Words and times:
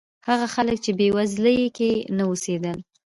هغه 0.27 0.47
خلک 0.55 0.77
چې 0.85 0.91
بېوزلۍ 0.97 1.61
کې 1.77 1.91
نه 2.17 2.23
اوسېدل. 2.29 2.77